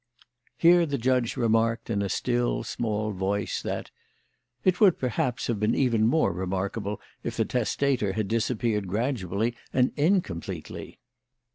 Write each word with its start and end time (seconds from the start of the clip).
Here 0.57 0.87
the 0.87 0.97
judge 0.97 1.37
remarked 1.37 1.87
in 1.91 2.01
a 2.01 2.09
still, 2.09 2.63
small 2.63 3.11
voice 3.11 3.61
that 3.61 3.91
"It 4.63 4.81
would, 4.81 4.97
perhaps, 4.97 5.45
have 5.45 5.59
been 5.59 5.75
even 5.75 6.07
more 6.07 6.33
remarkable 6.33 6.99
if 7.21 7.37
the 7.37 7.45
testator 7.45 8.13
had 8.13 8.27
disappeared 8.27 8.87
gradually 8.87 9.55
and 9.71 9.91
incompletely." 9.95 10.97